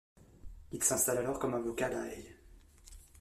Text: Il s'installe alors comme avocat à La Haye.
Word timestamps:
Il 0.71 0.83
s'installe 0.83 1.19
alors 1.19 1.37
comme 1.37 1.53
avocat 1.53 1.85
à 1.85 1.89
La 1.89 2.07
Haye. 2.07 2.35